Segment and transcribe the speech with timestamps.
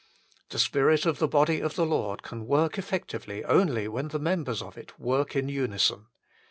[0.49, 4.59] The Spirit of the body of the Lord can work effectively only when the members
[4.63, 6.07] of it work in unison.